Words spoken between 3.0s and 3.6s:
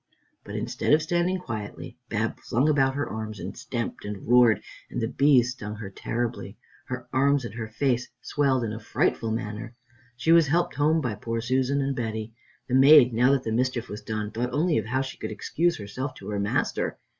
arms, and